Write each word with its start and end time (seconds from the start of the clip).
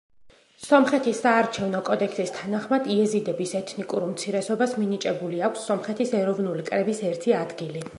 სომხეთის 0.67 1.19
საარჩევნო 1.25 1.81
კოდექსის 1.89 2.33
თანახმად 2.39 2.89
იეზიდების 2.95 3.55
ეთნიკურ 3.63 4.09
უმცირესობას 4.09 4.77
მინიჭებული 4.83 5.47
აქვს 5.51 5.71
სომხეთის 5.73 6.19
ეროვნული 6.23 6.71
კრების 6.73 7.09
ერთი 7.13 7.43
ადგილი. 7.47 7.89